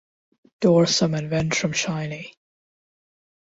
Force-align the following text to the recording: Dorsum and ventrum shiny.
Dorsum 0.61 1.15
and 1.15 1.29
ventrum 1.29 1.75
shiny. 1.75 2.33